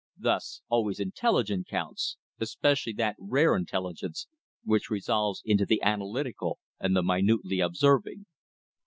[0.17, 4.25] Thus always intelligence counts, especially that rare intelligence
[4.63, 8.25] which resolves into the analytical and the minutely observing.